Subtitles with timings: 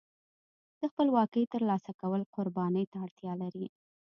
[0.79, 3.65] د خپلواکۍ ترلاسه کول قربانۍ ته اړتیا لري.